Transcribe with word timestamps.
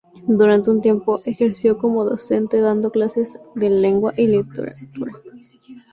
Durante 0.27 0.71
un 0.71 0.81
tiempo 0.81 1.19
ejerció 1.27 1.77
como 1.77 2.03
docente 2.05 2.59
dando 2.59 2.89
clases 2.89 3.39
de 3.53 3.69
lengua 3.69 4.15
y 4.17 4.25
literatura. 4.25 5.11